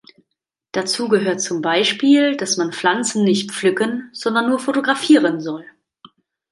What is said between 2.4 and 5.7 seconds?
man Pflanzen nicht pflücken, sondern nur fotografieren soll.